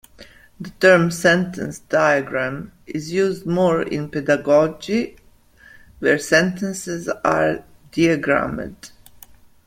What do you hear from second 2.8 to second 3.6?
is used